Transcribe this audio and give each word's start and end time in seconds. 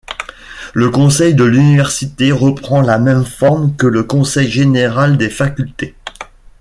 Le 0.73 0.89
conseil 0.89 1.35
de 1.35 1.43
l'université 1.43 2.31
reprend 2.31 2.81
la 2.81 2.97
même 2.97 3.23
forme 3.23 3.75
que 3.75 3.85
le 3.85 4.01
conseil 4.03 4.49
général 4.49 5.15
des 5.15 5.29
facultés. 5.29 5.93